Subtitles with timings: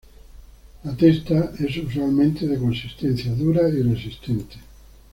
[0.83, 4.55] La testa es usualmente de consistencia dura y resistente.